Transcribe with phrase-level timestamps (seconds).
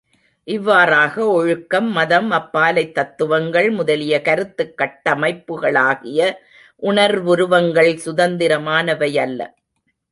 [0.43, 6.33] இவ்வாறாக ஒழுக்கம், மதம், அப்பாலைத் தத்துவங்கள் முதலிய கருத்துக் கட்டமைப்புகளாகிய
[6.81, 9.47] உணர்வுருவங்கள் சுதந்திரமானவையல்ல.